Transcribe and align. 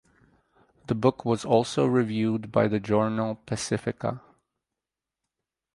The 0.87 0.95
book 0.95 1.25
was 1.25 1.45
also 1.45 1.85
reviewed 1.85 2.51
by 2.51 2.67
the 2.67 2.79
journal 2.79 3.35
"Pacifica". 3.35 4.19